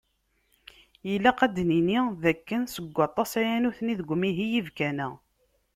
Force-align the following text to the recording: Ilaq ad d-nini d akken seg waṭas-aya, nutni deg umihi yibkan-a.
Ilaq 1.13 1.39
ad 1.45 1.51
d-nini 1.55 1.99
d 2.21 2.23
akken 2.31 2.61
seg 2.75 2.85
waṭas-aya, 2.97 3.55
nutni 3.59 3.93
deg 3.99 4.09
umihi 4.13 4.45
yibkan-a. 4.51 5.09